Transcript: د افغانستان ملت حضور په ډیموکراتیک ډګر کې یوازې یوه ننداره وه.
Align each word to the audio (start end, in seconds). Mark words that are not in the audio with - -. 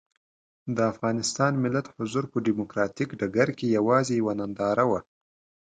د 0.75 0.77
افغانستان 0.91 1.53
ملت 1.63 1.85
حضور 1.95 2.25
په 2.31 2.37
ډیموکراتیک 2.45 3.09
ډګر 3.19 3.49
کې 3.57 3.73
یوازې 3.77 4.13
یوه 4.19 4.33
ننداره 4.39 4.85
وه. 4.89 4.99